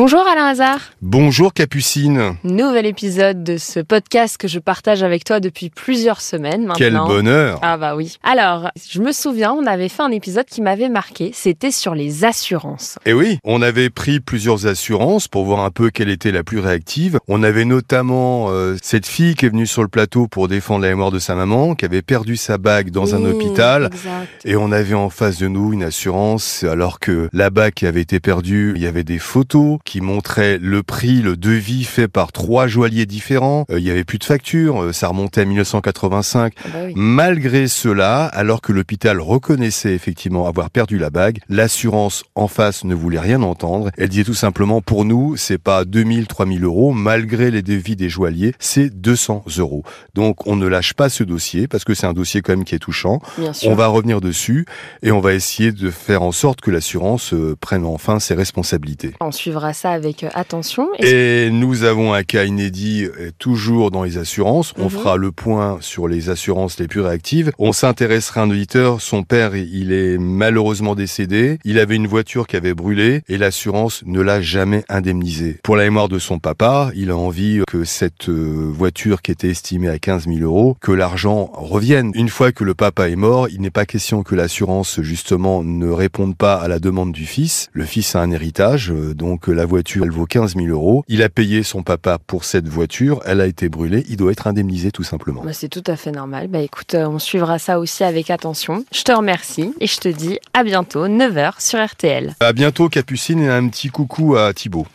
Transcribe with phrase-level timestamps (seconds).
[0.00, 0.92] Bonjour Alain Hazard.
[1.02, 2.36] Bonjour Capucine.
[2.44, 6.76] Nouvel épisode de ce podcast que je partage avec toi depuis plusieurs semaines maintenant.
[6.76, 7.58] Quel bonheur.
[7.62, 8.16] Ah bah oui.
[8.22, 12.24] Alors, je me souviens, on avait fait un épisode qui m'avait marqué, c'était sur les
[12.24, 13.00] assurances.
[13.06, 16.60] Et oui, on avait pris plusieurs assurances pour voir un peu quelle était la plus
[16.60, 17.18] réactive.
[17.26, 20.90] On avait notamment euh, cette fille qui est venue sur le plateau pour défendre la
[20.90, 23.86] mémoire de sa maman, qui avait perdu sa bague dans un hôpital.
[23.86, 24.28] exact.
[24.44, 28.02] Et on avait en face de nous une assurance, alors que la bague qui avait
[28.02, 32.30] été perdue, il y avait des photos qui montraient le prix, le devis fait par
[32.30, 33.64] trois joailliers différents.
[33.70, 36.52] Euh, il y avait plus de facture, euh, ça remontait à 1985.
[36.62, 36.92] Ah bah oui.
[36.94, 42.94] Malgré cela, alors que l'hôpital reconnaissait effectivement avoir perdu la bague, l'assurance en face ne
[42.94, 43.90] voulait rien entendre.
[43.96, 48.10] Elle disait tout simplement, pour nous, c'est pas 2000, 3000 euros, malgré les devis des
[48.10, 49.84] joailliers, c'est 200 euros.
[50.12, 52.74] Donc, on ne lâche pas ce dossier, parce que c'est un dossier quand même qui
[52.74, 53.22] est touchant.
[53.64, 54.66] On va revenir dessus,
[55.02, 59.14] et on va essayer de faire en sorte que l'assurance euh, prenne enfin ses responsabilités.
[59.20, 60.88] On suivra ça avec euh, attention.
[60.98, 64.72] Et nous avons un cas inédit euh, toujours dans les assurances.
[64.78, 64.90] On Mhm.
[64.90, 67.52] fera le point sur les assurances les plus réactives.
[67.58, 69.00] On s'intéressera à un auditeur.
[69.00, 71.58] Son père, il est malheureusement décédé.
[71.64, 75.58] Il avait une voiture qui avait brûlé et l'assurance ne l'a jamais indemnisé.
[75.62, 79.48] Pour la mémoire de son papa, il a envie que cette euh, voiture qui était
[79.50, 82.10] estimée à 15 000 euros, que l'argent revienne.
[82.14, 85.88] Une fois que le papa est mort, il n'est pas question que l'assurance, justement, ne
[85.88, 87.68] réponde pas à la demande du fils.
[87.72, 91.04] Le fils a un héritage, donc la voiture, elle vaut 15 000 euros.
[91.08, 94.46] Il a payé son papa pour cette voiture, elle a été brûlée, il doit être
[94.46, 95.42] indemnisé tout simplement.
[95.44, 96.46] bah, c'est tout à fait normal.
[96.46, 98.84] Bah écoute, euh, on suivra ça aussi avec attention.
[98.92, 102.36] Je te remercie et je te dis à bientôt, 9h sur RTL.
[102.38, 104.86] À bientôt Capucine et un petit coucou à Thibaut.